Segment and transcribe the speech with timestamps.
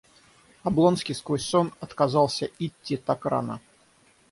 [0.63, 3.61] Облонский сквозь сон отказался итти так рано.